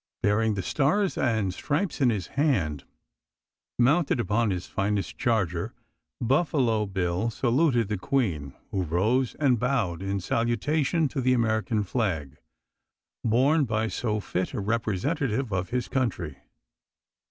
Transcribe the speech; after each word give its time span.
Bearing 0.23 0.55
the 0.55 0.63
stars 0.63 1.15
and 1.15 1.53
stripes 1.53 2.01
in 2.01 2.09
his 2.09 2.25
hand, 2.33 2.85
mounted 3.77 4.19
upon 4.19 4.49
his 4.49 4.65
finest 4.65 5.15
charger, 5.19 5.75
Buffalo 6.19 6.87
Bill 6.87 7.29
saluted 7.29 7.87
the 7.87 7.99
queen, 7.99 8.55
who 8.71 8.81
rose, 8.81 9.35
and 9.35 9.59
bowed 9.59 10.01
in 10.01 10.19
salutation 10.19 11.07
to 11.09 11.21
the 11.21 11.33
American 11.33 11.83
flag, 11.83 12.39
borne 13.23 13.65
by 13.65 13.87
so 13.89 14.19
fit 14.19 14.53
a 14.53 14.59
representative 14.59 15.51
of 15.53 15.69
his 15.69 15.87
country. 15.87 16.37